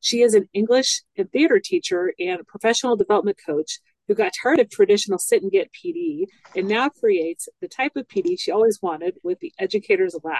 [0.00, 4.70] She is an English and theater teacher and professional development coach who got tired of
[4.70, 6.24] traditional sit and get PD
[6.56, 10.38] and now creates the type of PD she always wanted with the Educators Lab.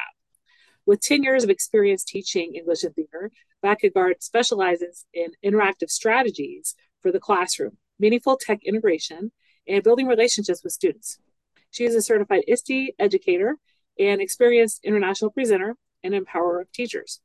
[0.87, 3.31] With 10 years of experience teaching English and theater,
[3.63, 9.31] Bakkegard specializes in interactive strategies for the classroom, meaningful tech integration,
[9.69, 11.19] and building relationships with students.
[11.71, 13.57] She is a certified ISTE educator
[13.99, 17.21] and experienced international presenter and empower of teachers.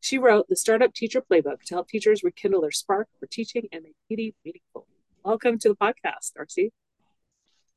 [0.00, 3.82] She wrote the Startup Teacher Playbook to help teachers rekindle their spark for teaching and
[3.82, 4.86] make PD meaningful.
[5.24, 6.72] Welcome to the podcast, Darcy.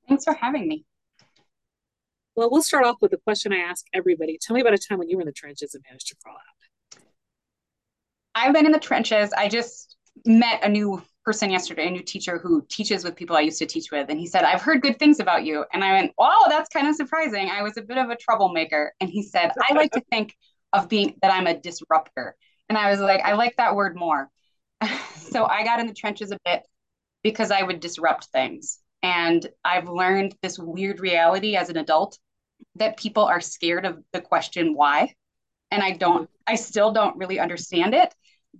[0.07, 0.85] Thanks for having me.
[2.35, 4.37] Well, we'll start off with the question I ask everybody.
[4.39, 6.35] Tell me about a time when you were in the trenches and managed to crawl
[6.35, 7.01] out.
[8.35, 9.33] I've been in the trenches.
[9.33, 13.41] I just met a new person yesterday, a new teacher who teaches with people I
[13.41, 14.09] used to teach with.
[14.09, 15.65] And he said, I've heard good things about you.
[15.73, 17.49] And I went, Oh, that's kind of surprising.
[17.49, 18.93] I was a bit of a troublemaker.
[19.01, 20.35] And he said, I like to think
[20.73, 22.35] of being that I'm a disruptor.
[22.67, 24.29] And I was like, I like that word more.
[25.15, 26.63] so I got in the trenches a bit
[27.23, 28.79] because I would disrupt things.
[29.01, 32.17] And I've learned this weird reality as an adult
[32.75, 35.13] that people are scared of the question why.
[35.71, 38.13] And I don't, I still don't really understand it.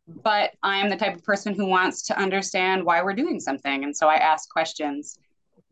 [0.07, 3.83] But I am the type of person who wants to understand why we're doing something.
[3.83, 5.17] And so I ask questions.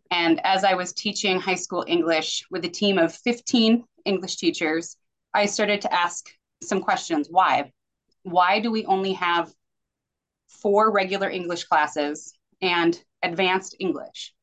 [0.10, 4.98] And as I was teaching high school English with a team of 15 English teachers,
[5.38, 6.26] I started to ask
[6.64, 7.28] some questions.
[7.30, 7.72] Why?
[8.24, 9.54] Why do we only have
[10.48, 14.34] four regular English classes and advanced English?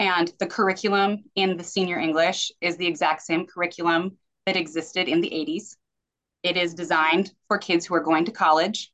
[0.00, 5.20] And the curriculum in the senior English is the exact same curriculum that existed in
[5.20, 5.76] the 80s.
[6.42, 8.92] It is designed for kids who are going to college.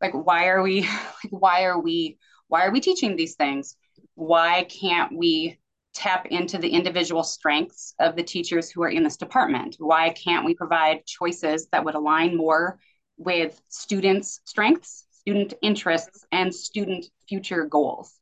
[0.00, 0.82] Like, why are we,
[1.24, 3.76] like, why are we, why are we teaching these things?
[4.14, 5.58] Why can't we
[5.94, 9.76] tap into the individual strengths of the teachers who are in this department?
[9.78, 12.78] Why can't we provide choices that would align more
[13.16, 18.18] with students' strengths, student interests, and student future goals?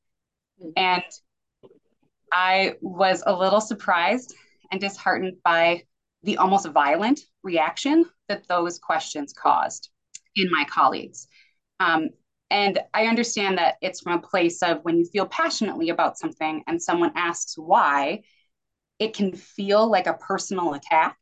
[0.77, 1.03] And
[2.33, 4.35] I was a little surprised
[4.71, 5.83] and disheartened by
[6.23, 9.91] the almost violent reaction that those questions caused
[10.37, 11.27] in my colleagues.
[11.81, 12.11] Um,
[12.51, 16.65] and I understand that it's from a place of when you feel passionately about something
[16.67, 18.23] and someone asks why,
[18.99, 21.17] it can feel like a personal attack.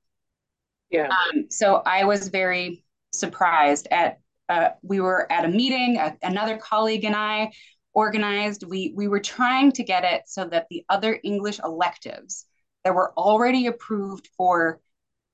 [0.91, 1.09] Yeah.
[1.09, 6.57] Um, so I was very surprised at, uh, we were at a meeting, a, another
[6.57, 7.53] colleague and I
[7.93, 12.47] organized, we, we were trying to get it so that the other English electives
[12.85, 14.81] that were already approved for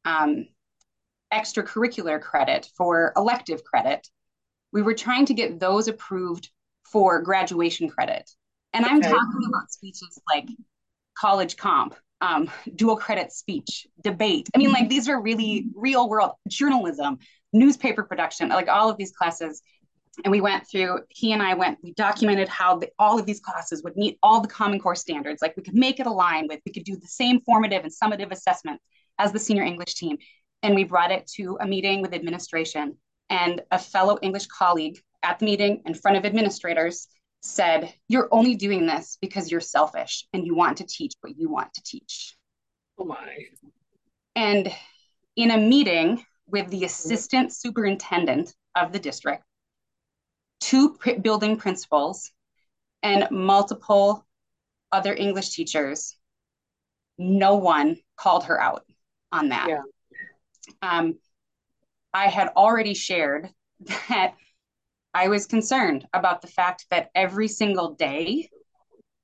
[0.05, 0.47] um,
[1.33, 4.09] extracurricular credit, for elective credit,
[4.75, 6.51] we were trying to get those approved
[6.83, 8.29] for graduation credit.
[8.75, 10.49] And I'm talking about speeches like
[11.17, 14.51] college comp, um, dual credit speech, debate.
[14.55, 17.19] I mean, like these are really real world journalism,
[17.53, 19.63] newspaper production, like all of these classes.
[20.25, 23.41] And we went through, he and I went, we documented how the, all of these
[23.41, 25.41] classes would meet all the Common Core standards.
[25.41, 28.33] Like we could make it align with, we could do the same formative and summative
[28.33, 28.81] assessment
[29.19, 30.19] as the senior English team.
[30.65, 32.97] And we brought it to a meeting with administration
[33.31, 37.09] and a fellow English colleague at the meeting in front of administrators
[37.41, 41.51] said, You're only doing this because you're selfish and you want to teach what you
[41.51, 42.37] want to teach.
[42.99, 43.47] Oh my.
[44.37, 44.73] And
[45.37, 49.45] in a meeting with the assistant superintendent of the district,
[50.61, 52.31] two building principals,
[53.03, 54.27] and multiple
[54.93, 56.17] other English teachers,
[57.19, 58.85] no one called her out
[59.31, 59.69] on that.
[59.69, 59.83] Yeah.
[60.81, 61.19] Um,
[62.15, 63.51] I had already shared
[64.09, 64.35] that
[65.13, 68.49] I was concerned about the fact that every single day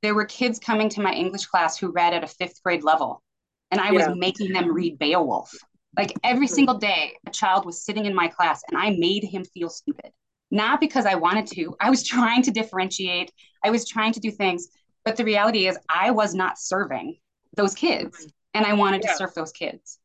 [0.03, 3.23] there were kids coming to my English class who read at a fifth grade level,
[3.70, 5.53] and I was making them read Beowulf.
[5.97, 6.55] Like every hmm.
[6.55, 10.12] single day, a child was sitting in my class, and I made him feel stupid.
[10.50, 13.32] Not because I wanted to, I was trying to differentiate,
[13.64, 14.69] I was trying to do things.
[15.05, 17.19] But the reality is, I was not serving
[17.56, 19.12] those kids, and I wanted yeah.
[19.12, 19.99] to serve those kids.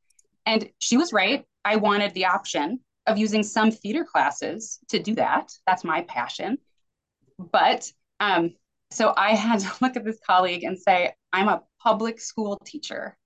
[0.46, 1.46] And she was right.
[1.64, 5.52] I wanted the option of using some theater classes to do that.
[5.68, 6.58] That's my passion.
[7.38, 8.56] But um,
[8.92, 13.18] so I had to look at this colleague and say, I'm a public school teacher.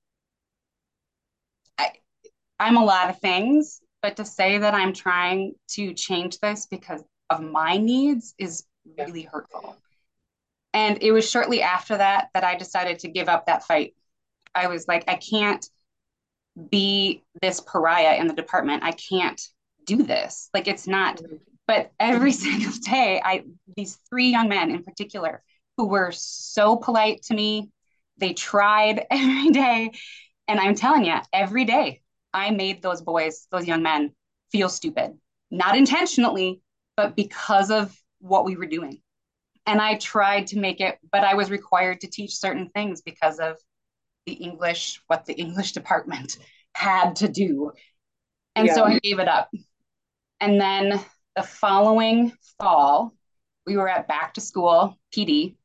[1.78, 1.92] I,
[2.60, 7.04] I'm a lot of things, but to say that I'm trying to change this because
[7.30, 8.66] of my needs is
[8.98, 9.78] really hurtful.
[10.74, 13.96] And it was shortly after that that I decided to give up that fight.
[14.54, 15.66] I was like, I can't
[16.70, 18.84] be this pariah in the department.
[18.84, 19.42] I can't
[19.98, 20.50] do this.
[20.54, 21.22] Like it's not.
[21.68, 23.44] But every single day, I
[23.76, 25.44] these three young men in particular
[25.78, 27.72] who were so polite to me,
[28.18, 29.92] they tried every day.
[30.48, 32.02] And I'm telling you, every day
[32.34, 34.14] I made those boys, those young men,
[34.52, 35.18] feel stupid.
[35.52, 36.62] Not intentionally,
[36.98, 39.02] but because of what we were doing.
[39.66, 43.40] And I tried to make it, but I was required to teach certain things because
[43.40, 43.58] of
[44.26, 46.38] the English, what the English department
[46.74, 47.72] had to do.
[48.56, 48.74] And yeah.
[48.74, 49.50] so I gave it up.
[50.42, 51.00] And then
[51.36, 53.14] the following fall,
[53.66, 55.56] we were at back to school PD,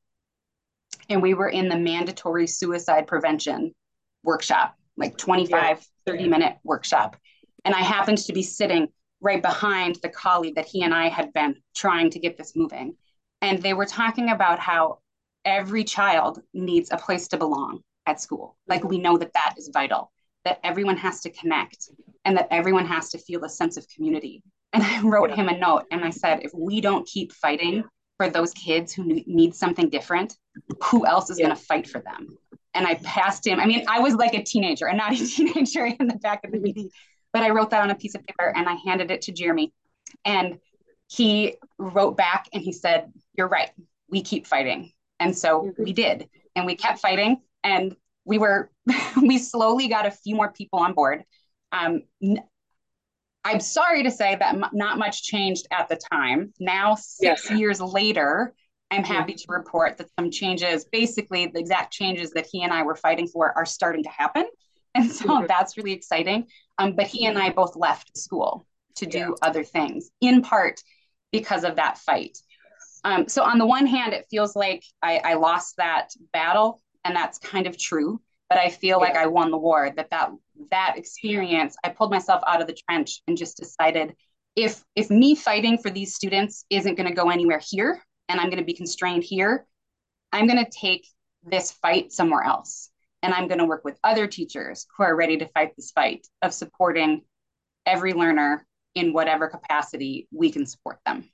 [1.09, 3.73] and we were in the mandatory suicide prevention
[4.23, 7.17] workshop, like 25, 30 minute workshop.
[7.65, 8.89] And I happened to be sitting
[9.21, 12.97] right behind the colleague that he and I had been trying to get this moving.
[13.41, 14.99] And they were talking about how
[15.45, 18.57] every child needs a place to belong at school.
[18.67, 20.13] Like we know that that is vital,
[20.45, 21.91] that everyone has to connect
[22.25, 24.43] and that everyone has to feel a sense of community.
[24.75, 27.85] And I wrote him a note and I said, if we don't keep fighting
[28.17, 30.37] for those kids who need something different,
[30.83, 31.47] who else is yeah.
[31.47, 32.37] going to fight for them?
[32.75, 33.61] And I passed him.
[33.61, 36.51] I mean, I was like a teenager and not a teenager in the back of
[36.51, 36.91] the meeting,
[37.33, 39.73] but I wrote that on a piece of paper and I handed it to Jeremy.
[40.25, 40.59] And
[41.09, 43.71] he wrote back and he said, You're right.
[44.11, 44.91] We keep fighting.
[45.21, 46.29] And so we did.
[46.57, 47.41] And we kept fighting.
[47.63, 47.95] And
[48.25, 48.71] we were,
[49.23, 51.23] we slowly got a few more people on board.
[51.71, 52.03] Um,
[53.45, 56.53] I'm sorry to say that m- not much changed at the time.
[56.59, 57.59] Now, six yes.
[57.59, 58.55] years later,
[58.91, 62.83] I'm happy to report that some changes, basically the exact changes that he and I
[62.83, 64.47] were fighting for, are starting to happen.
[64.97, 65.47] And so mm-hmm.
[65.49, 66.47] that's really exciting.
[66.79, 68.65] Um, but he and I both left school
[68.95, 69.31] to do yeah.
[69.43, 70.81] other things, in part
[71.33, 72.39] because of that fight.
[73.03, 77.15] Um, so, on the one hand, it feels like I, I, lost that battle, and
[77.15, 78.21] that's kind of true.
[78.49, 79.07] But I feel yeah.
[79.07, 79.91] like I won the war.
[79.95, 80.31] That that
[80.71, 84.15] that experience, I pulled myself out of the trench and just decided
[84.57, 88.49] if if me fighting for these students isn't going to go anywhere here, and I'm
[88.49, 89.67] going to be constrained here,
[90.33, 91.07] I'm going to take
[91.43, 92.91] this fight somewhere else.
[93.23, 96.27] And I'm going to work with other teachers who are ready to fight this fight
[96.43, 97.23] of supporting
[97.87, 101.31] every learner in whatever capacity we can support them.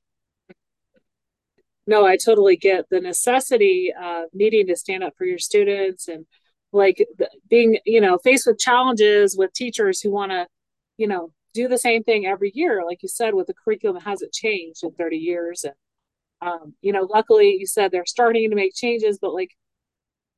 [1.86, 6.26] No, I totally get the necessity of needing to stand up for your students and
[6.72, 7.06] like
[7.48, 10.46] being, you know, faced with challenges with teachers who want to,
[10.96, 12.82] you know, do the same thing every year.
[12.86, 15.64] Like you said, with the curriculum hasn't changed in 30 years.
[15.64, 15.74] And
[16.42, 19.50] um, you know, luckily you said they're starting to make changes, but like,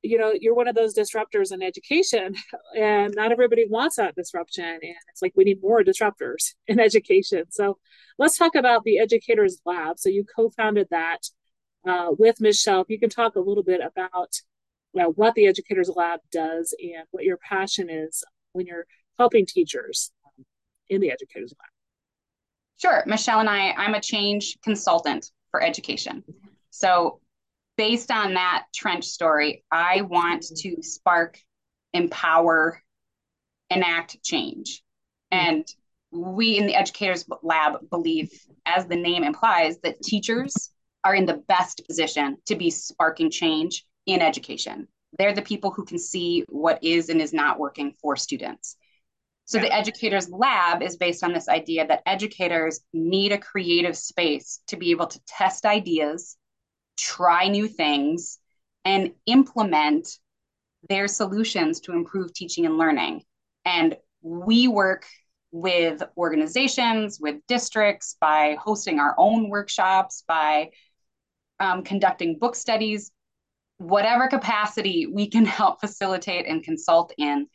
[0.02, 2.34] you know, you're one of those disruptors in education,
[2.76, 4.64] and not everybody wants that disruption.
[4.64, 7.44] And it's like we need more disruptors in education.
[7.50, 7.78] So
[8.18, 9.98] let's talk about the Educators Lab.
[9.98, 11.20] So you co-founded that
[11.86, 12.80] uh, with Michelle.
[12.80, 14.32] If you can talk a little bit about
[14.92, 18.86] you know, what the Educators Lab does and what your passion is when you're
[19.18, 20.44] helping teachers um,
[20.88, 21.68] in the Educators Lab.
[22.78, 23.02] Sure.
[23.06, 26.24] Michelle and I, I'm a change consultant for education.
[26.70, 27.20] So,
[27.78, 31.38] based on that trench story, I want to spark,
[31.94, 32.82] empower,
[33.70, 34.82] enact change.
[35.30, 35.66] And
[36.10, 38.30] we in the Educators Lab believe,
[38.66, 40.70] as the name implies, that teachers
[41.04, 44.88] are in the best position to be sparking change in education.
[45.18, 48.76] They're the people who can see what is and is not working for students.
[49.44, 54.60] So the educators lab is based on this idea that educators need a creative space
[54.68, 56.36] to be able to test ideas,
[56.96, 58.38] try new things,
[58.84, 60.08] and implement
[60.88, 63.24] their solutions to improve teaching and learning.
[63.64, 65.06] And we work
[65.50, 70.70] with organizations, with districts, by hosting our own workshops, by
[71.60, 73.12] um, conducting book studies,
[73.82, 77.46] whatever capacity we can help facilitate and consult in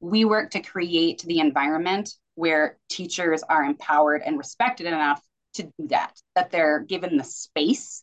[0.00, 5.22] we work to create the environment where teachers are empowered and respected enough
[5.54, 8.02] to do that, that they're given the space,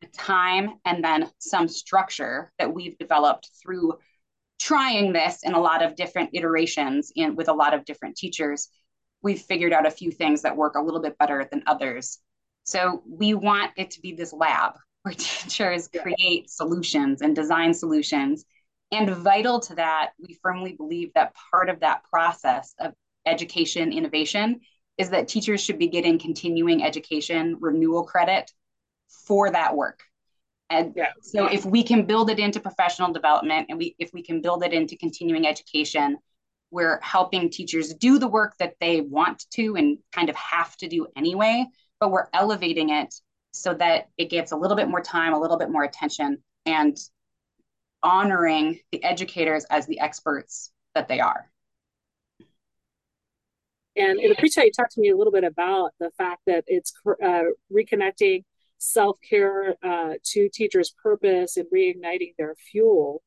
[0.00, 3.94] the time, and then some structure that we've developed through
[4.58, 8.68] trying this in a lot of different iterations in with a lot of different teachers.
[9.22, 12.18] We've figured out a few things that work a little bit better than others.
[12.64, 14.74] So we want it to be this lab
[15.08, 18.44] where teachers create solutions and design solutions
[18.92, 22.92] and vital to that, we firmly believe that part of that process of
[23.26, 24.60] education innovation
[24.98, 28.50] is that teachers should be getting continuing education renewal credit
[29.26, 30.02] for that work.
[30.70, 31.12] And yeah.
[31.22, 34.62] so if we can build it into professional development and we if we can build
[34.62, 36.18] it into continuing education,
[36.70, 40.88] we're helping teachers do the work that they want to and kind of have to
[40.88, 41.64] do anyway,
[42.00, 43.14] but we're elevating it
[43.52, 46.96] so that it gets a little bit more time, a little bit more attention and
[48.02, 51.50] honoring the educators as the experts that they are.
[53.96, 56.64] And in the pre you talked to me a little bit about the fact that
[56.68, 58.44] it's uh, reconnecting
[58.78, 63.22] self care uh, to teachers' purpose and reigniting their fuel,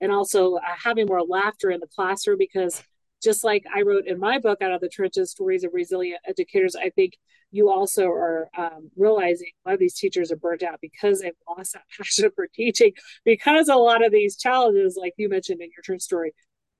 [0.00, 2.38] and also uh, having more laughter in the classroom.
[2.38, 2.84] Because
[3.22, 6.74] just like I wrote in my book, Out of the Trenches Stories of Resilient Educators,
[6.76, 7.14] I think
[7.50, 11.32] you also are um, realizing a lot of these teachers are burnt out because they've
[11.48, 12.92] lost that passion for teaching,
[13.24, 16.34] because a lot of these challenges, like you mentioned in your turn story,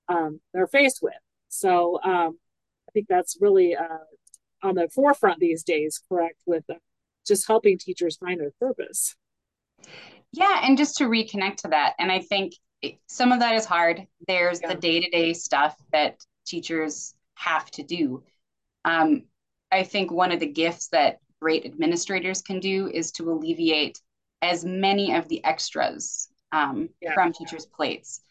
[0.09, 1.13] um, they're faced with.
[1.49, 2.37] So um,
[2.89, 4.05] I think that's really uh,
[4.63, 6.75] on the forefront these days, correct, with uh,
[7.25, 9.15] just helping teachers find their purpose.
[10.31, 11.93] Yeah, and just to reconnect to that.
[11.99, 12.53] And I think
[13.07, 14.05] some of that is hard.
[14.27, 14.73] There's yeah.
[14.73, 18.23] the day to day stuff that teachers have to do.
[18.85, 19.23] Um,
[19.71, 23.99] I think one of the gifts that great administrators can do is to alleviate
[24.41, 27.13] as many of the extras um, yeah.
[27.13, 28.21] from teachers' plates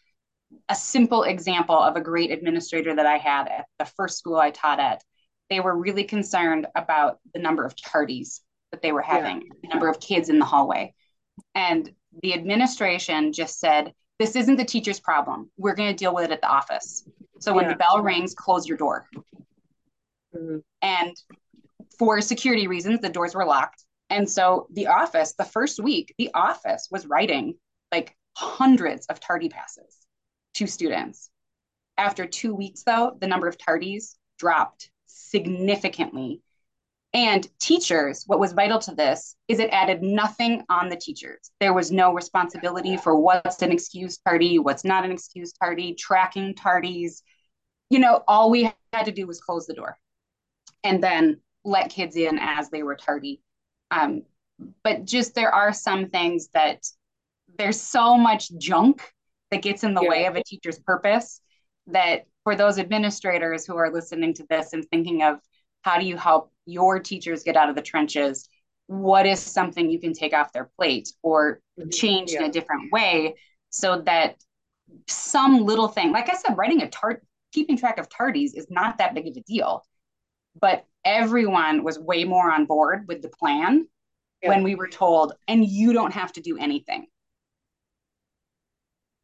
[0.69, 4.51] a simple example of a great administrator that I had at the first school I
[4.51, 5.03] taught at.
[5.49, 8.39] They were really concerned about the number of tardies
[8.71, 9.53] that they were having, yeah.
[9.61, 10.93] the number of kids in the hallway.
[11.53, 11.91] And
[12.21, 15.51] the administration just said, This isn't the teacher's problem.
[15.57, 17.07] We're going to deal with it at the office.
[17.43, 17.73] So when yeah.
[17.73, 19.07] the bell rings, close your door.
[20.35, 20.57] Mm-hmm.
[20.81, 21.15] And
[21.97, 23.83] for security reasons, the doors were locked.
[24.09, 27.55] And so the office, the first week, the office was writing
[27.91, 29.97] like hundreds of tardy passes
[30.55, 31.29] to students.
[31.97, 36.41] After two weeks, though, the number of tardies dropped significantly.
[37.15, 41.51] And teachers, what was vital to this is it added nothing on the teachers.
[41.59, 46.55] There was no responsibility for what's an excused tardy, what's not an excused tardy, tracking
[46.55, 47.21] tardies.
[47.93, 49.97] You know, all we had to do was close the door
[50.83, 53.41] and then let kids in as they were tardy.
[53.91, 54.23] Um,
[54.83, 56.85] but just there are some things that
[57.57, 59.13] there's so much junk
[59.51, 60.09] that gets in the yeah.
[60.09, 61.39] way of a teacher's purpose
[61.87, 65.39] that for those administrators who are listening to this and thinking of
[65.83, 68.49] how do you help your teachers get out of the trenches
[68.87, 71.89] what is something you can take off their plate or mm-hmm.
[71.89, 72.39] change yeah.
[72.39, 73.35] in a different way
[73.69, 74.35] so that
[75.07, 77.23] some little thing like i said writing a tart
[77.53, 79.83] keeping track of tardies is not that big of a deal
[80.59, 83.87] but everyone was way more on board with the plan
[84.41, 84.49] yeah.
[84.49, 87.07] when we were told and you don't have to do anything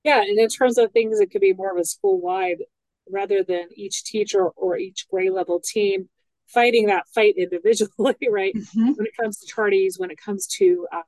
[0.04, 2.64] yeah, and in terms of things, it could be more of a school wide
[3.12, 6.10] rather than each teacher or each grade level team
[6.48, 8.56] fighting that fight individually, right?
[8.56, 8.92] Mm-hmm.
[8.94, 11.02] When it comes to tardies, when it comes to uh,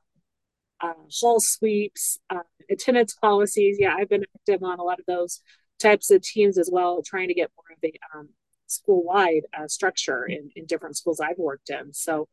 [0.80, 3.76] uh, hall sweeps, uh, attendance policies.
[3.78, 5.40] Yeah, I've been active on a lot of those
[5.82, 8.28] types of teams as well, trying to get more of a um,
[8.66, 11.92] school wide uh, structure in, in different schools I've worked in.
[11.92, 12.28] So,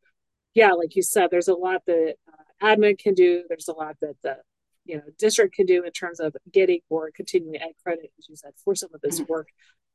[0.53, 3.43] yeah, like you said, there's a lot that uh, admin can do.
[3.47, 4.37] There's a lot that the
[4.85, 8.35] you know district can do in terms of getting or continuing ed credit, as you
[8.35, 9.47] said, for some of this work.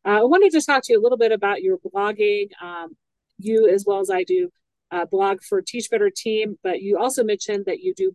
[0.05, 2.51] Uh, I wanted to talk to you a little bit about your blogging.
[2.63, 2.97] Um,
[3.39, 4.51] you, as well as I do,
[4.91, 8.15] uh, blog for Teach Better Team, but you also mentioned that you do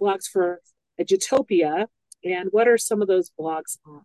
[0.00, 0.60] blogs for
[1.00, 1.86] Edutopia.
[2.24, 4.02] And what are some of those blogs on?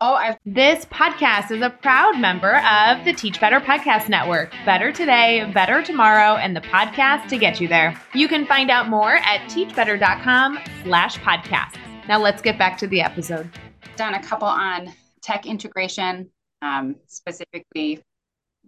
[0.00, 4.52] Oh, I've- this podcast is a proud member of the Teach Better Podcast Network.
[4.64, 8.00] Better today, better tomorrow, and the podcast to get you there.
[8.14, 11.78] You can find out more at teachbetter.com slash podcasts.
[12.06, 13.50] Now let's get back to the episode.
[13.96, 16.30] Done a couple on tech integration,
[16.62, 18.00] um, specifically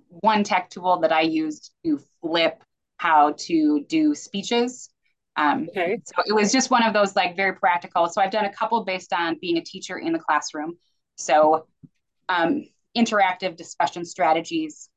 [0.08, 2.60] one tech tool that I used to flip
[2.96, 4.90] how to do speeches.
[5.36, 6.00] Um, okay.
[6.04, 8.08] So it was just one of those like very practical.
[8.08, 10.76] So I've done a couple based on being a teacher in the classroom.
[11.20, 11.66] So,
[12.28, 12.64] um,
[12.96, 14.88] interactive discussion strategies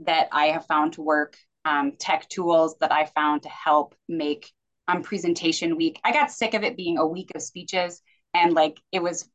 [0.00, 4.52] that I have found to work, um, tech tools that I found to help make
[4.88, 6.00] um, presentation week.
[6.04, 8.02] I got sick of it being a week of speeches
[8.34, 9.28] and like it was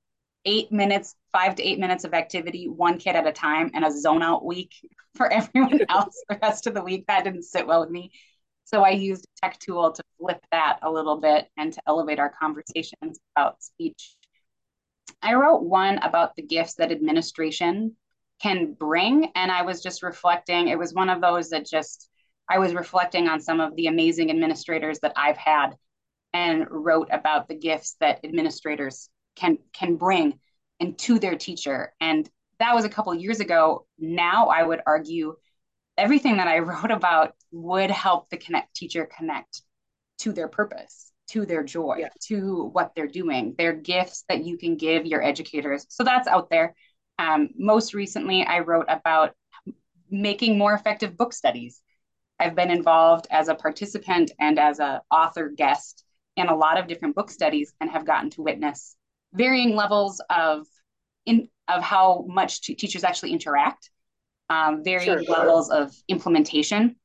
[0.46, 3.92] eight minutes, five to eight minutes of activity, one kid at a time, and a
[3.92, 4.74] zone out week
[5.16, 7.06] for everyone else the rest of the week.
[7.08, 8.12] That didn't sit well with me.
[8.64, 12.20] So I used a tech tool to flip that a little bit and to elevate
[12.20, 14.16] our conversations about speech
[15.22, 17.96] I wrote one about the gifts that administration
[18.42, 19.32] can bring.
[19.36, 22.10] And I was just reflecting, it was one of those that just,
[22.50, 25.76] I was reflecting on some of the amazing administrators that I've had
[26.34, 30.40] and wrote about the gifts that administrators can can bring
[30.80, 31.94] into their teacher.
[32.00, 33.86] And that was a couple years ago.
[33.98, 35.36] Now I would argue
[35.98, 39.62] everything that I wrote about would help the connect teacher connect
[40.20, 42.10] to their purpose to their joy, yeah.
[42.28, 43.56] to what they're doing.
[43.58, 45.86] They're gifts that you can give your educators.
[45.90, 46.76] So that's out there.
[47.18, 49.34] Um, most recently, I wrote about
[50.10, 51.82] making more effective book studies.
[52.40, 56.04] I've been involved as a participant and as an author guest
[56.38, 58.96] in a lot of different book studies and have gotten to witness
[59.34, 60.66] varying levels of
[61.26, 63.92] in of how much t- teachers actually interact,
[64.50, 65.24] um, varying sure.
[65.24, 66.96] levels of implementation,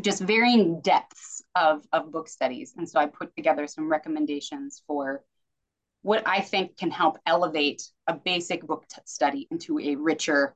[0.00, 2.74] just varying depths of, of book studies.
[2.76, 5.22] And so I put together some recommendations for
[6.02, 10.54] what I think can help elevate a basic book study into a richer,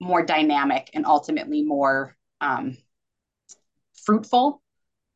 [0.00, 2.76] more dynamic, and ultimately more um,
[4.04, 4.60] fruitful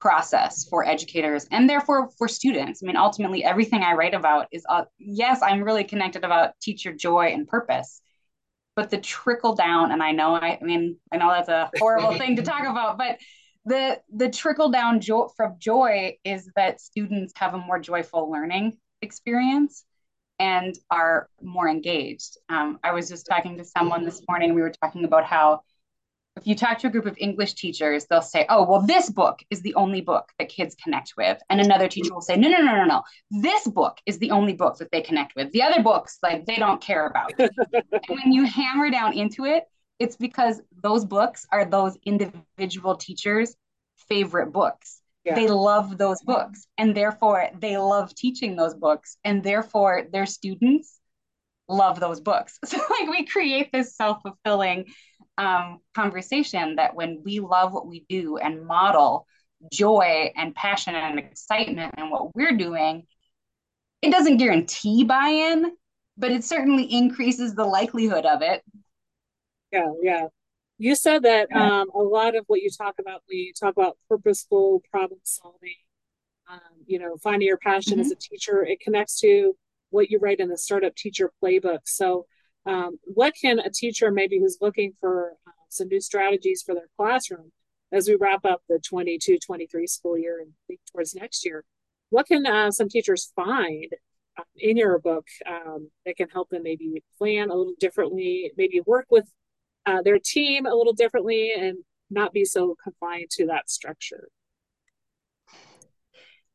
[0.00, 2.82] process for educators and therefore for students.
[2.82, 6.92] I mean, ultimately, everything I write about is, uh, yes, I'm really connected about teacher
[6.92, 8.00] joy and purpose,
[8.76, 12.14] but the trickle down, and I know, I, I mean, I know that's a horrible
[12.18, 13.18] thing to talk about, but
[13.66, 18.78] the the trickle down joy from joy is that students have a more joyful learning
[19.02, 19.85] experience
[20.38, 22.38] and are more engaged.
[22.49, 24.54] Um, I was just talking to someone this morning.
[24.54, 25.62] We were talking about how
[26.37, 29.40] if you talk to a group of English teachers, they'll say, oh, well, this book
[29.50, 31.38] is the only book that kids connect with.
[31.49, 33.02] And another teacher will say, no, no, no, no, no.
[33.30, 35.50] This book is the only book that they connect with.
[35.52, 37.32] The other books, like, they don't care about.
[37.38, 37.50] and
[38.08, 39.64] when you hammer down into it,
[39.98, 43.56] it's because those books are those individual teachers'
[44.08, 45.00] favorite books.
[45.24, 45.34] Yeah.
[45.34, 46.66] They love those books.
[46.78, 49.16] And therefore, they love teaching those books.
[49.24, 51.00] And therefore, their students
[51.68, 52.58] love those books.
[52.66, 54.86] So, like, we create this self fulfilling
[55.38, 59.26] um, conversation that when we love what we do and model
[59.72, 63.06] joy and passion and excitement in what we're doing,
[64.02, 65.72] it doesn't guarantee buy in,
[66.16, 68.62] but it certainly increases the likelihood of it.
[69.73, 70.26] Yeah, yeah.
[70.78, 73.96] You said that um, a lot of what you talk about when you talk about
[74.08, 75.75] purposeful problem solving,
[76.50, 78.02] um, you know, finding your passion mm-hmm.
[78.02, 79.56] as a teacher, it connects to
[79.90, 81.80] what you write in the startup teacher playbook.
[81.85, 82.26] So
[82.66, 86.88] um, what can a teacher maybe who's looking for uh, some new strategies for their
[86.96, 87.52] classroom
[87.92, 91.64] as we wrap up the 22 23 school year and think towards next year
[92.11, 93.87] what can uh, some teachers find
[94.38, 98.81] uh, in your book um, that can help them maybe plan a little differently maybe
[98.85, 99.31] work with
[99.87, 101.79] uh, their team a little differently and
[102.11, 104.29] not be so confined to that structure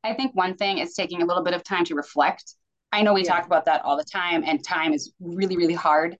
[0.04, 2.56] i think one thing is taking a little bit of time to reflect
[2.91, 3.36] I know we yeah.
[3.36, 6.17] talk about that all the time, and time is really, really hard,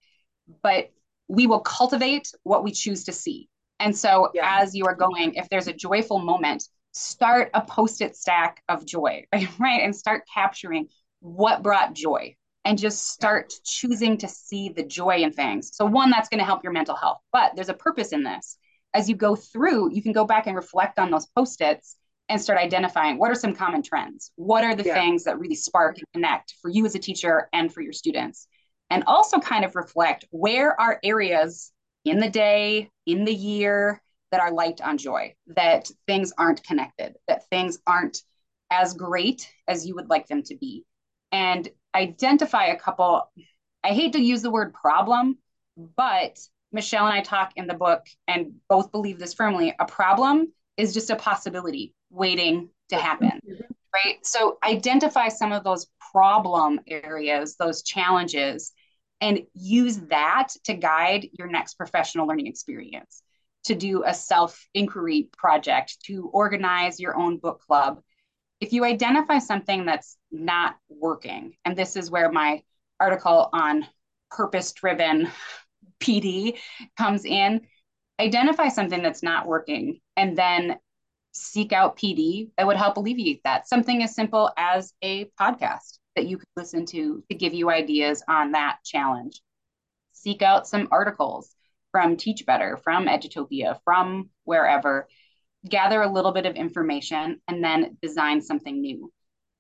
[0.63, 0.91] but
[1.28, 3.50] we will cultivate what we choose to see.
[3.80, 4.60] And so, yeah.
[4.62, 8.86] as you are going, if there's a joyful moment, start a post it stack of
[8.86, 9.26] joy,
[9.60, 9.82] right?
[9.82, 10.88] And start capturing
[11.19, 15.76] what brought joy and just start choosing to see the joy in things.
[15.76, 18.58] So, one, that's going to help your mental health, but there's a purpose in this.
[18.93, 21.95] As you go through, you can go back and reflect on those post its
[22.32, 24.93] and start identifying what are some common trends what are the yeah.
[24.93, 28.47] things that really spark and connect for you as a teacher and for your students
[28.89, 31.71] and also kind of reflect where are areas
[32.06, 37.17] in the day in the year that are light on joy that things aren't connected
[37.28, 38.21] that things aren't
[38.71, 40.86] as great as you would like them to be
[41.34, 43.30] and identify a couple
[43.84, 45.38] i hate to use the word problem
[45.95, 46.39] but
[46.71, 50.93] michelle and i talk in the book and both believe this firmly a problem is
[50.93, 53.39] just a possibility waiting to happen,
[53.93, 54.17] right?
[54.23, 58.71] So identify some of those problem areas, those challenges,
[59.21, 63.23] and use that to guide your next professional learning experience.
[63.65, 68.01] To do a self inquiry project, to organize your own book club.
[68.62, 72.62] If you identify something that's not working, and this is where my
[73.00, 73.88] article on
[74.30, 75.30] purpose driven
[76.00, 76.58] PD
[76.95, 77.62] comes in,
[78.19, 80.78] identify something that's not working and then
[81.32, 83.67] seek out PD that would help alleviate that.
[83.67, 88.21] Something as simple as a podcast that you could listen to to give you ideas
[88.28, 89.41] on that challenge.
[90.12, 91.56] Seek out some articles
[91.91, 95.08] from Teach Better, from Edutopia, from wherever.
[95.67, 99.12] Gather a little bit of information and then design something new.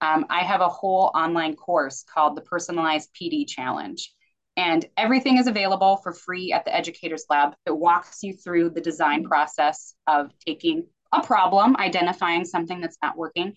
[0.01, 4.11] Um, I have a whole online course called the Personalized PD Challenge.
[4.57, 7.53] And everything is available for free at the Educators Lab.
[7.65, 13.17] It walks you through the design process of taking a problem, identifying something that's not
[13.17, 13.55] working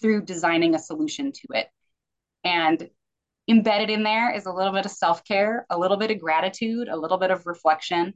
[0.00, 1.68] through designing a solution to it.
[2.44, 2.88] And
[3.48, 6.88] embedded in there is a little bit of self care, a little bit of gratitude,
[6.88, 8.14] a little bit of reflection.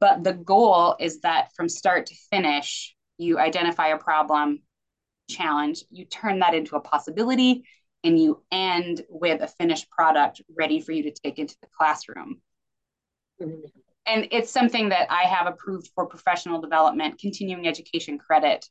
[0.00, 4.62] But the goal is that from start to finish, you identify a problem,
[5.28, 7.64] challenge, you turn that into a possibility,
[8.04, 12.40] and you end with a finished product ready for you to take into the classroom.
[13.40, 13.66] Mm-hmm
[14.06, 18.68] and it's something that I have approved for professional development, continuing education credit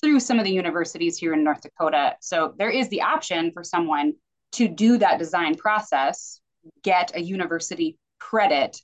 [0.00, 2.16] through some of the universities here in North Dakota.
[2.20, 4.14] So there is the option for someone
[4.52, 6.40] to do that design process,
[6.82, 8.80] get a university credit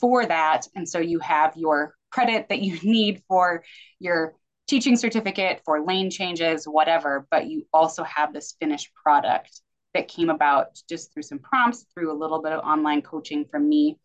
[0.00, 0.66] for that.
[0.74, 3.64] And so you have your credit that you need for
[3.98, 4.34] your
[4.68, 9.60] teaching certificate for lane changes, whatever, but you also have this finished product
[9.94, 13.68] that came about just through some prompts, through a little bit of online coaching from
[13.68, 13.98] me.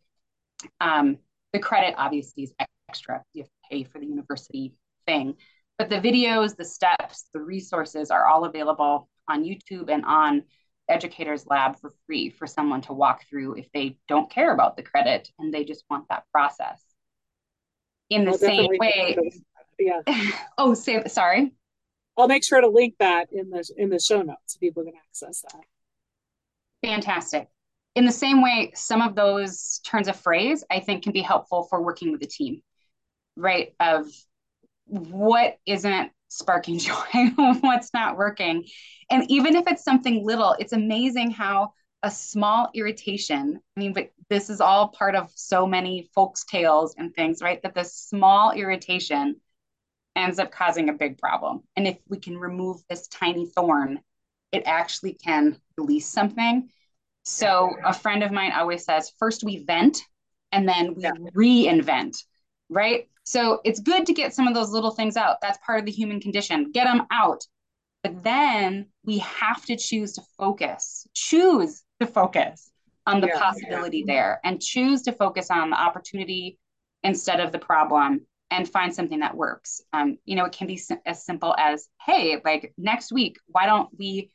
[0.82, 1.18] Um,
[1.54, 2.54] the credit obviously is
[2.90, 3.24] extra.
[3.34, 4.74] You have to pay for the university
[5.06, 5.36] thing.
[5.78, 10.44] But the videos, the steps, the resources are all available on YouTube and on
[10.90, 14.84] Educators Lab for free for someone to walk through if they don't care about the
[14.84, 16.82] credit and they just want that process.
[18.10, 19.18] In the I'll same way,
[19.80, 20.02] yeah.
[20.58, 21.54] oh, say sorry.
[22.18, 24.94] I'll make sure to link that in the in the show notes so people can
[24.96, 25.62] access that.
[26.84, 27.48] Fantastic.
[27.96, 31.64] In the same way, some of those turns of phrase I think can be helpful
[31.64, 32.62] for working with a team,
[33.36, 33.74] right?
[33.80, 34.08] Of
[34.86, 38.66] what isn't sparking joy, what's not working.
[39.10, 44.12] And even if it's something little, it's amazing how a small irritation, I mean, but
[44.30, 47.62] this is all part of so many folks' tales and things, right?
[47.64, 49.38] That this small irritation
[50.16, 51.64] ends up causing a big problem.
[51.76, 54.00] And if we can remove this tiny thorn,
[54.52, 56.70] it actually can release something.
[57.24, 60.02] So a friend of mine always says, first we vent
[60.52, 61.12] and then we yeah.
[61.36, 62.24] reinvent,
[62.70, 63.08] right?
[63.24, 65.38] So it's good to get some of those little things out.
[65.42, 66.72] That's part of the human condition.
[66.72, 67.44] Get them out.
[68.04, 72.72] But then we have to choose to focus, choose to focus
[73.06, 74.14] on the yeah, possibility yeah.
[74.14, 76.58] there and choose to focus on the opportunity
[77.04, 79.82] instead of the problem and find something that works.
[79.94, 83.90] Um, you know, it can be as simple as, hey, like next week, why don't
[83.98, 84.32] we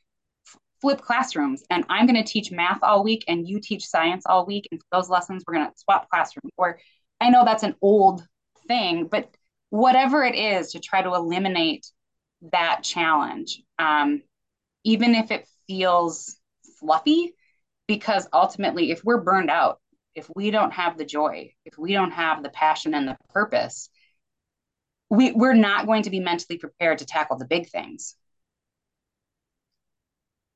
[0.47, 4.25] f- flip classrooms and I'm going to teach math all week and you teach science
[4.27, 4.68] all week.
[4.71, 6.51] And those lessons, we're going to swap classrooms.
[6.57, 6.79] Or
[7.23, 8.27] I know that's an old
[8.67, 9.31] thing, but
[9.71, 11.87] whatever it is to try to eliminate
[12.51, 14.23] that challenge, um,
[14.83, 16.37] even if it feels
[16.81, 17.33] fluffy,
[17.87, 19.79] because ultimately, if we're burned out,
[20.17, 23.89] if we don't have the joy, if we don't have the passion and the purpose,
[25.09, 28.17] we, we're not going to be mentally prepared to tackle the big things.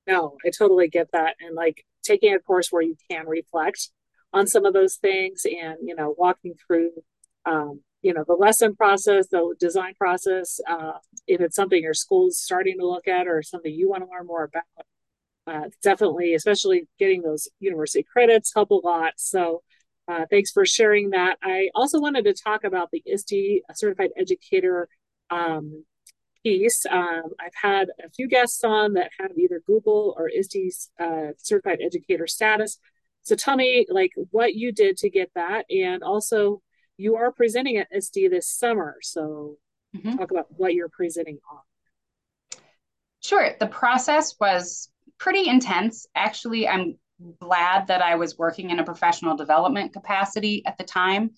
[0.08, 1.36] No, I totally get that.
[1.38, 3.90] And like taking a course where you can reflect
[4.32, 6.90] on some of those things and, you know, walking through,
[7.44, 10.92] um, you know, the lesson process, the design process, uh,
[11.26, 14.26] if it's something your school's starting to look at or something you want to learn
[14.26, 14.86] more about,
[15.46, 19.12] uh, definitely, especially getting those university credits help a lot.
[19.16, 19.62] So
[20.08, 21.38] uh, thanks for sharing that.
[21.42, 24.88] I also wanted to talk about the ISTE Certified Educator
[25.30, 25.84] um,
[26.44, 26.86] piece.
[26.88, 31.78] Um, I've had a few guests on that have either Google or ISTE uh, Certified
[31.84, 32.78] Educator status.
[33.26, 36.62] So tell me, like, what you did to get that, and also
[36.96, 38.98] you are presenting at ISTE this summer.
[39.02, 39.56] So
[39.96, 40.16] mm-hmm.
[40.16, 42.60] talk about what you're presenting on.
[43.20, 43.50] Sure.
[43.58, 46.06] The process was pretty intense.
[46.14, 46.98] Actually, I'm
[47.40, 51.32] glad that I was working in a professional development capacity at the time.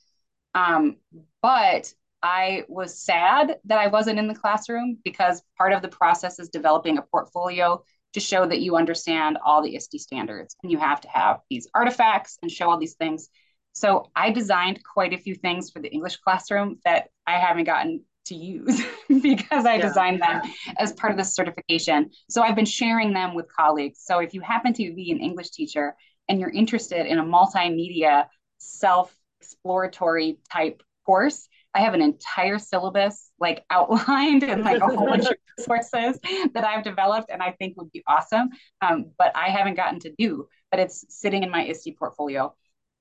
[0.54, 0.96] Um,
[1.40, 1.90] but
[2.22, 6.50] I was sad that I wasn't in the classroom because part of the process is
[6.50, 7.82] developing a portfolio
[8.14, 10.56] to show that you understand all the ISTE standards.
[10.62, 13.28] And you have to have these artifacts and show all these things.
[13.72, 18.04] So I designed quite a few things for the English classroom that I haven't gotten
[18.26, 19.86] to use because I yeah.
[19.86, 20.42] designed them
[20.78, 22.10] as part of the certification.
[22.28, 24.00] So I've been sharing them with colleagues.
[24.02, 25.94] So if you happen to be an English teacher
[26.28, 28.26] and you're interested in a multimedia
[28.58, 35.06] self exploratory type course, I have an entire syllabus like outlined and like a whole
[35.06, 36.18] bunch of resources
[36.54, 38.50] that I've developed and I think would be awesome.
[38.82, 42.54] Um, but I haven't gotten to do, but it's sitting in my ISTE portfolio.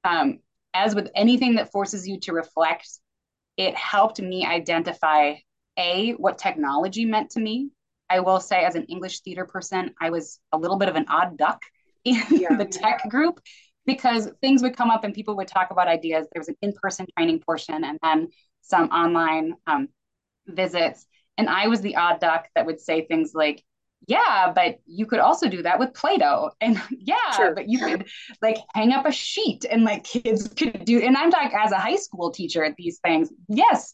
[0.03, 0.39] Um,
[0.73, 2.87] as with anything that forces you to reflect
[3.57, 5.33] it helped me identify
[5.77, 7.69] a what technology meant to me
[8.09, 11.05] i will say as an english theater person i was a little bit of an
[11.09, 11.61] odd duck
[12.05, 12.55] in yeah.
[12.55, 13.39] the tech group
[13.85, 17.05] because things would come up and people would talk about ideas there was an in-person
[17.17, 18.27] training portion and then
[18.67, 19.89] some online um,
[20.47, 21.05] visits
[21.37, 23.63] and i was the odd duck that would say things like
[24.05, 26.51] yeah, but you could also do that with Play-Doh.
[26.61, 27.53] And yeah, sure.
[27.53, 28.07] but you could
[28.41, 31.77] like hang up a sheet and like kids could do, and I'm talking as a
[31.77, 33.31] high school teacher at these things.
[33.49, 33.93] Yes.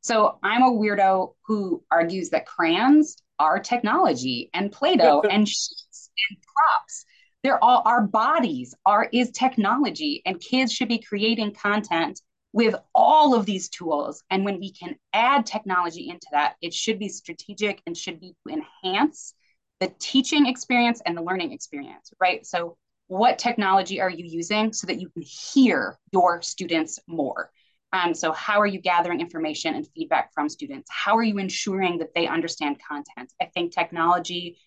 [0.00, 6.38] So I'm a weirdo who argues that crayons are technology and Play-Doh and sheets and
[6.42, 7.04] props.
[7.42, 12.20] They're all our bodies are is technology and kids should be creating content
[12.54, 14.22] with all of these tools.
[14.30, 18.36] And when we can add technology into that, it should be strategic and should be
[18.46, 19.34] to enhance
[19.80, 22.46] the teaching experience and the learning experience, right?
[22.46, 22.76] So,
[23.08, 27.50] what technology are you using so that you can hear your students more?
[27.92, 30.88] Um, so, how are you gathering information and feedback from students?
[30.92, 33.32] How are you ensuring that they understand content?
[33.42, 34.58] I think technology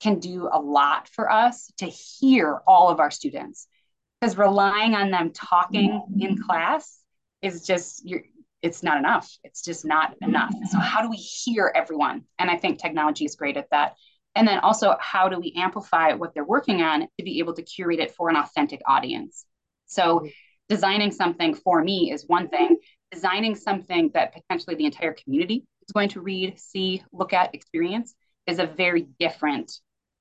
[0.00, 3.66] can do a lot for us to hear all of our students
[4.20, 7.02] because relying on them talking in class
[7.42, 8.22] is just you're
[8.62, 9.28] it's not enough.
[9.42, 10.54] It's just not enough.
[10.70, 12.22] So how do we hear everyone?
[12.38, 13.96] And I think technology is great at that.
[14.34, 17.62] And then also, how do we amplify what they're working on to be able to
[17.62, 19.44] curate it for an authentic audience?
[19.86, 20.26] So,
[20.68, 22.78] designing something for me is one thing,
[23.10, 28.14] designing something that potentially the entire community is going to read, see, look at, experience
[28.46, 29.72] is a very different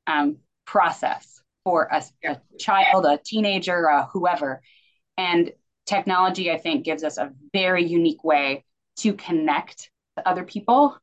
[0.07, 4.61] um, process for a, a, child, a teenager, uh, whoever.
[5.17, 5.51] And
[5.91, 8.63] technology, I think, gives us a very unique way
[8.97, 10.97] to connect to other people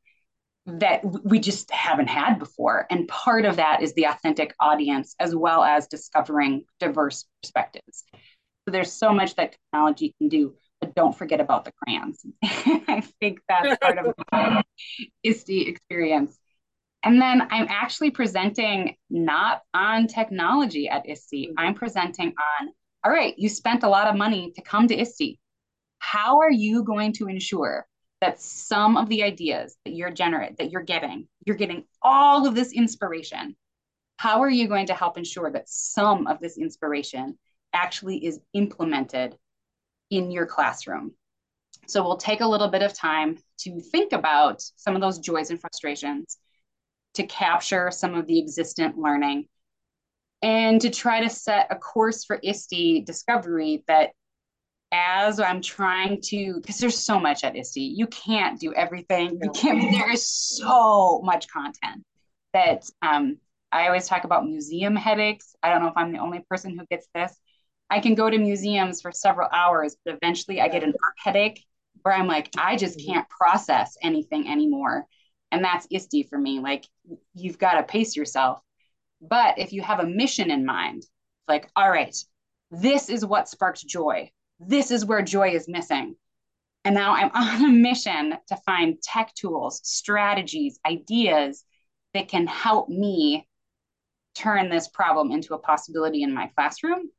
[0.65, 2.85] that we just haven't had before.
[2.89, 8.03] And part of that is the authentic audience, as well as discovering diverse perspectives.
[8.13, 12.25] So there's so much that technology can do, but don't forget about the crayons.
[12.43, 14.15] I think that's part of
[15.23, 16.37] the experience.
[17.03, 21.31] And then I'm actually presenting not on technology at ISTE.
[21.31, 21.53] Mm-hmm.
[21.57, 22.69] I'm presenting on,
[23.03, 25.39] all right, you spent a lot of money to come to ISTE.
[25.99, 27.87] How are you going to ensure
[28.21, 32.55] that some of the ideas that you're generate that you're getting you're getting all of
[32.55, 33.55] this inspiration
[34.17, 37.37] how are you going to help ensure that some of this inspiration
[37.73, 39.37] actually is implemented
[40.09, 41.13] in your classroom
[41.87, 45.49] so we'll take a little bit of time to think about some of those joys
[45.49, 46.37] and frustrations
[47.13, 49.45] to capture some of the existent learning
[50.41, 54.11] and to try to set a course for ISTE discovery that
[54.91, 59.39] as I'm trying to, because there's so much at ISTE, you can't do everything.
[59.41, 62.03] You can't, there is so much content
[62.53, 63.37] that um,
[63.71, 65.55] I always talk about museum headaches.
[65.61, 67.37] I don't know if I'm the only person who gets this.
[67.91, 71.63] I can go to museums for several hours, but eventually I get an art headache
[72.01, 73.13] where I'm like, I just mm-hmm.
[73.13, 75.05] can't process anything anymore.
[75.51, 76.59] And that's ISTE for me.
[76.59, 76.85] Like,
[77.33, 78.61] you've got to pace yourself.
[79.21, 81.03] But if you have a mission in mind,
[81.47, 82.15] like, all right,
[82.71, 86.15] this is what sparked joy this is where joy is missing.
[86.85, 91.63] And now I'm on a mission to find tech tools, strategies, ideas
[92.13, 93.47] that can help me
[94.35, 97.09] turn this problem into a possibility in my classroom.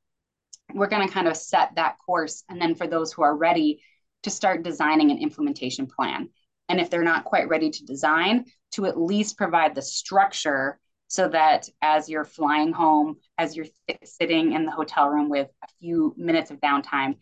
[0.72, 2.44] We're going to kind of set that course.
[2.48, 3.82] And then for those who are ready
[4.22, 6.28] to start designing an implementation plan.
[6.68, 10.78] And if they're not quite ready to design, to at least provide the structure
[11.10, 15.48] so that as you're flying home, as you're th- sitting in the hotel room with
[15.64, 17.16] a few minutes of downtime,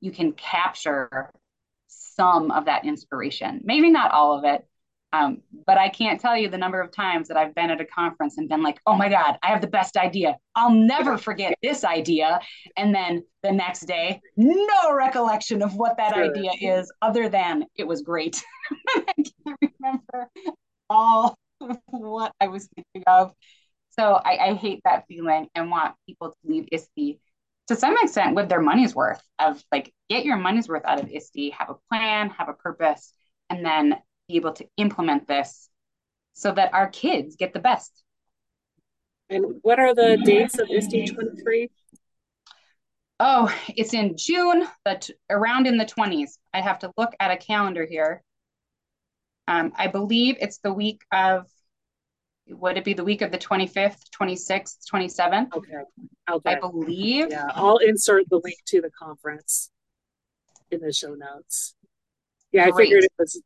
[0.00, 1.30] you can capture
[1.86, 3.60] some of that inspiration.
[3.62, 4.66] Maybe not all of it,
[5.12, 7.84] um, but I can't tell you the number of times that I've been at a
[7.84, 10.38] conference and been like, oh my God, I have the best idea.
[10.54, 12.40] I'll never forget this idea.
[12.78, 16.24] And then the next day, no recollection of what that sure.
[16.24, 18.42] idea is, other than it was great.
[18.96, 20.30] I can't remember
[20.88, 21.36] all
[21.86, 23.32] what I was thinking of.
[23.90, 27.20] So I, I hate that feeling and want people to leave ISTE
[27.68, 31.10] to some extent with their money's worth of like get your money's worth out of
[31.10, 33.12] ISTE, have a plan, have a purpose,
[33.48, 33.96] and then
[34.28, 35.68] be able to implement this
[36.34, 38.02] so that our kids get the best.
[39.30, 41.70] And what are the dates of ISTE 23?
[43.20, 46.36] Oh, it's in June, but around in the 20s.
[46.52, 48.22] I have to look at a calendar here.
[49.46, 51.46] Um, I believe it's the week of
[52.48, 55.72] would it be the week of the 25th 26th 27th okay
[56.30, 57.28] okay i believe.
[57.30, 59.70] Yeah i'll insert the link to the conference
[60.70, 61.74] in the show notes.
[62.52, 62.74] Yeah Great.
[62.74, 63.42] i figured it was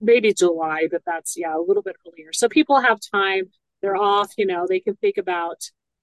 [0.00, 2.32] maybe july but that's yeah a little bit earlier.
[2.32, 3.50] So people have time
[3.82, 5.60] they're off you know they can think about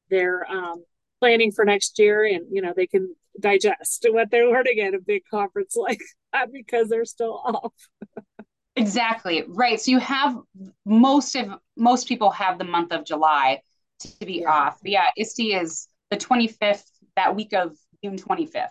[0.09, 0.83] their um,
[1.19, 4.99] planning for next year and you know they can digest what they're learning at a
[4.99, 5.99] big conference like
[6.33, 7.73] that because they're still off
[8.75, 9.43] Exactly.
[9.47, 9.79] Right.
[9.79, 10.37] So you have
[10.85, 13.61] most of most people have the month of July
[13.99, 14.51] to be yeah.
[14.51, 14.79] off.
[14.81, 16.83] But yeah, ISTE is the 25th,
[17.15, 18.69] that week of June 25th.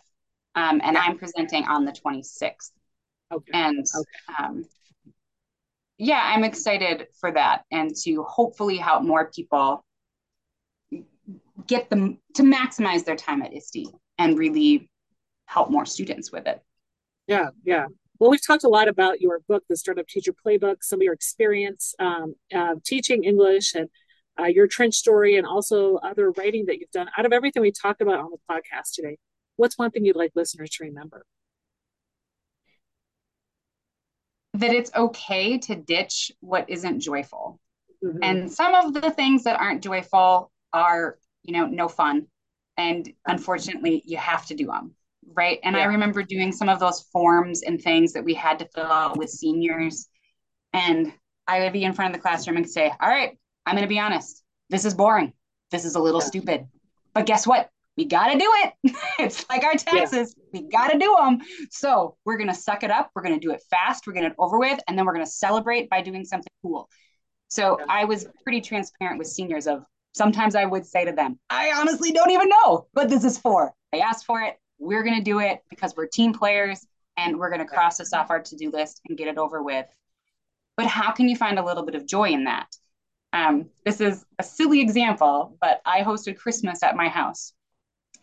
[0.54, 1.02] Um, and yeah.
[1.02, 2.70] I'm presenting on the 26th.
[3.32, 3.50] Okay.
[3.52, 4.44] And okay.
[4.44, 4.64] Um,
[5.98, 9.84] yeah, I'm excited for that and to hopefully help more people
[11.66, 13.88] get them to maximize their time at ISTE
[14.18, 14.90] and really
[15.46, 16.60] help more students with it.
[17.26, 17.86] Yeah, yeah.
[18.18, 21.14] Well, we've talked a lot about your book, The Startup Teacher Playbook, some of your
[21.14, 23.88] experience um, uh, teaching English and
[24.38, 27.08] uh, your trench story, and also other writing that you've done.
[27.16, 29.18] Out of everything we talked about on the podcast today,
[29.56, 31.24] what's one thing you'd like listeners to remember?
[34.54, 37.60] That it's okay to ditch what isn't joyful.
[38.04, 38.18] Mm-hmm.
[38.22, 42.26] And some of the things that aren't joyful are, you know, no fun.
[42.76, 44.94] And unfortunately, you have to do them
[45.34, 45.58] right?
[45.62, 45.82] And yeah.
[45.82, 49.16] I remember doing some of those forms and things that we had to fill out
[49.16, 50.08] with seniors.
[50.72, 51.12] And
[51.46, 53.88] I would be in front of the classroom and say, All right, I'm going to
[53.88, 54.42] be honest.
[54.70, 55.32] This is boring.
[55.70, 56.26] This is a little yeah.
[56.26, 56.66] stupid.
[57.14, 57.70] But guess what?
[57.96, 58.94] We got to do it.
[59.20, 60.34] it's like our taxes.
[60.36, 60.60] Yeah.
[60.60, 61.38] We got to do them.
[61.70, 63.10] So we're going to suck it up.
[63.14, 64.06] We're going to do it fast.
[64.06, 64.80] We're going to get over with.
[64.88, 66.88] And then we're going to celebrate by doing something cool.
[67.48, 71.72] So I was pretty transparent with seniors of sometimes I would say to them, I
[71.72, 73.72] honestly don't even know what this is for.
[73.92, 74.56] I asked for it.
[74.78, 78.12] We're going to do it because we're team players and we're going to cross this
[78.12, 79.86] off our to do list and get it over with.
[80.76, 82.74] But how can you find a little bit of joy in that?
[83.32, 87.52] Um, this is a silly example, but I hosted Christmas at my house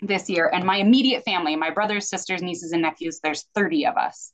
[0.01, 3.97] this year, and my immediate family, my brothers, sisters, nieces, and nephews, there's 30 of
[3.97, 4.33] us.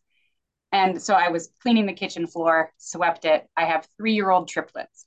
[0.71, 3.47] And so I was cleaning the kitchen floor, swept it.
[3.55, 5.05] I have three year old triplets,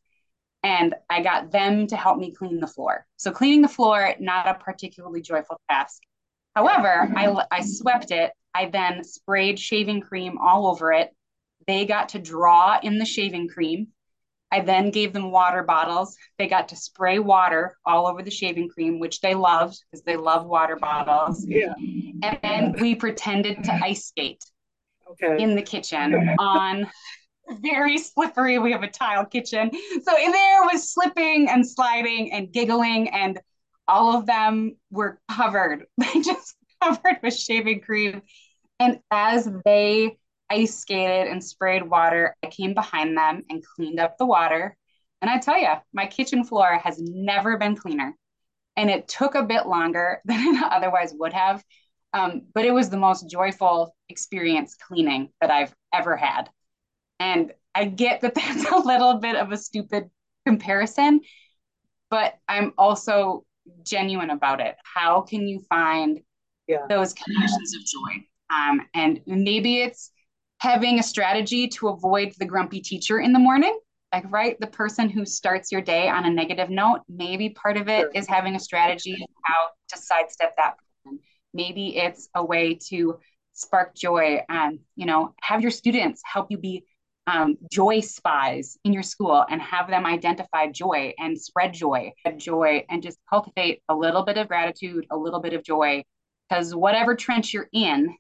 [0.63, 3.07] and I got them to help me clean the floor.
[3.17, 6.03] So, cleaning the floor, not a particularly joyful task.
[6.61, 8.33] However, I, I swept it.
[8.55, 11.11] I then sprayed shaving cream all over it.
[11.67, 13.89] They got to draw in the shaving cream.
[14.53, 16.17] I then gave them water bottles.
[16.39, 20.17] They got to spray water all over the shaving cream, which they loved because they
[20.17, 21.47] love water bottles.
[21.49, 21.73] Yeah.
[22.23, 24.45] And then we pretended to ice skate
[25.13, 25.43] Okay.
[25.43, 26.91] in the kitchen on
[27.63, 28.59] very slippery.
[28.59, 29.71] We have a tile kitchen.
[30.03, 33.41] So in there was slipping and sliding and giggling, and
[33.91, 38.23] all of them were covered, they just covered with shaving cream.
[38.79, 40.17] And as they
[40.49, 44.77] ice skated and sprayed water, I came behind them and cleaned up the water.
[45.21, 48.17] And I tell you, my kitchen floor has never been cleaner.
[48.77, 51.63] And it took a bit longer than it otherwise would have.
[52.13, 56.49] Um, but it was the most joyful experience cleaning that I've ever had.
[57.21, 60.11] And I get that that's a little bit of a stupid
[60.47, 61.21] comparison,
[62.11, 63.45] but I'm also
[63.85, 64.77] genuine about it.
[64.85, 66.21] How can you find
[66.67, 66.87] Yeah.
[66.89, 68.27] those connections of joy?
[68.51, 70.13] Um, and maybe it's
[70.59, 73.79] having a strategy to avoid the grumpy teacher in the morning.
[74.13, 77.89] Like, right, the person who starts your day on a negative note, maybe part of
[77.89, 78.11] it Sure.
[78.15, 81.21] is having a strategy how to sidestep that person.
[81.55, 83.21] Maybe it's a way to
[83.53, 86.85] spark joy and, you know, have your students help you be
[87.31, 92.85] um, joy spies in your school and have them identify joy and spread joy, joy,
[92.91, 96.03] and just cultivate a little bit of gratitude, a little bit of joy.
[96.49, 98.17] Because whatever trench you're in,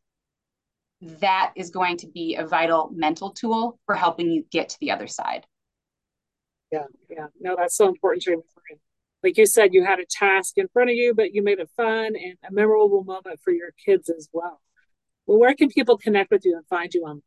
[1.00, 4.92] that is going to be a vital mental tool for helping you get to the
[4.92, 5.44] other side.
[6.70, 6.84] Yeah.
[7.08, 7.26] Yeah.
[7.40, 8.46] No, that's so important to remember.
[9.24, 11.68] Like you said, you had a task in front of you, but you made it
[11.76, 14.60] fun and a memorable moment for your kids as well.
[15.26, 17.22] Well, where can people connect with you and find you online?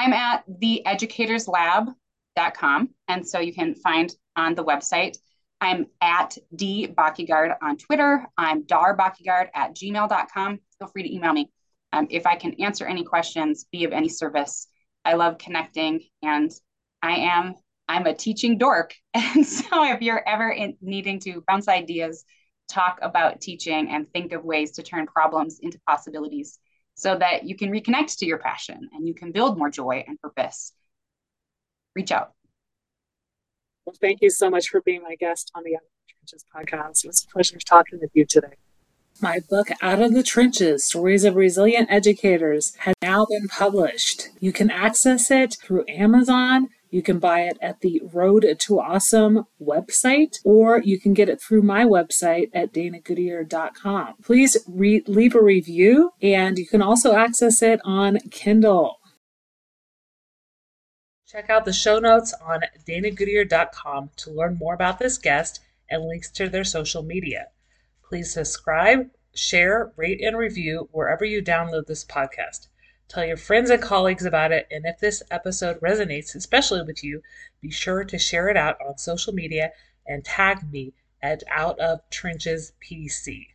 [0.00, 2.88] I'm at theeducatorslab.com.
[3.08, 5.18] And so you can find on the website.
[5.60, 8.26] I'm at D on Twitter.
[8.38, 10.58] I'm darbakigard at gmail.com.
[10.78, 11.50] Feel free to email me
[11.92, 14.68] um, if I can answer any questions, be of any service.
[15.04, 16.50] I love connecting and
[17.02, 18.94] I am I'm a teaching dork.
[19.14, 22.24] And so if you're ever in, needing to bounce ideas,
[22.70, 26.58] talk about teaching and think of ways to turn problems into possibilities
[27.00, 30.20] so that you can reconnect to your passion and you can build more joy and
[30.20, 30.74] purpose.
[31.96, 32.32] Reach out.
[33.86, 36.44] Well, thank you so much for being my guest on the Out of the Trenches
[36.54, 37.04] podcast.
[37.04, 38.52] It was a pleasure talking with you today.
[39.18, 44.28] My book, Out of the Trenches Stories of Resilient Educators, has now been published.
[44.38, 46.68] You can access it through Amazon.
[46.90, 51.40] You can buy it at the Road to Awesome website, or you can get it
[51.40, 54.14] through my website at danagoodyear.com.
[54.22, 58.96] Please re- leave a review, and you can also access it on Kindle.
[61.28, 66.28] Check out the show notes on danagoodyear.com to learn more about this guest and links
[66.32, 67.46] to their social media.
[68.02, 72.66] Please subscribe, share, rate, and review wherever you download this podcast.
[73.10, 77.22] Tell your friends and colleagues about it, and if this episode resonates, especially with you,
[77.60, 79.72] be sure to share it out on social media
[80.06, 83.48] and tag me at Out of Trenches PC.